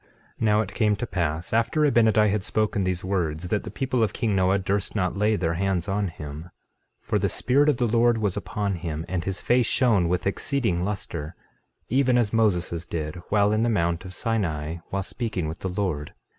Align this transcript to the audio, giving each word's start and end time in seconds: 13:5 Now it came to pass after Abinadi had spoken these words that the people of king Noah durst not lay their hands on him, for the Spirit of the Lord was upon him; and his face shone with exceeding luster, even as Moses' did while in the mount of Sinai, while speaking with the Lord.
13:5 0.37 0.41
Now 0.45 0.61
it 0.61 0.73
came 0.73 0.95
to 0.95 1.05
pass 1.05 1.53
after 1.53 1.81
Abinadi 1.81 2.31
had 2.31 2.43
spoken 2.43 2.83
these 2.83 3.03
words 3.03 3.49
that 3.49 3.63
the 3.63 3.69
people 3.69 4.01
of 4.01 4.13
king 4.13 4.35
Noah 4.35 4.57
durst 4.57 4.95
not 4.95 5.15
lay 5.15 5.35
their 5.35 5.53
hands 5.53 5.87
on 5.87 6.07
him, 6.07 6.49
for 6.99 7.19
the 7.19 7.29
Spirit 7.29 7.69
of 7.69 7.77
the 7.77 7.85
Lord 7.85 8.17
was 8.17 8.35
upon 8.35 8.73
him; 8.73 9.05
and 9.07 9.23
his 9.23 9.41
face 9.41 9.67
shone 9.67 10.09
with 10.09 10.25
exceeding 10.25 10.83
luster, 10.83 11.35
even 11.87 12.17
as 12.17 12.33
Moses' 12.33 12.87
did 12.87 13.17
while 13.29 13.51
in 13.53 13.61
the 13.61 13.69
mount 13.69 14.03
of 14.03 14.15
Sinai, 14.15 14.77
while 14.89 15.03
speaking 15.03 15.47
with 15.47 15.59
the 15.59 15.69
Lord. 15.69 16.15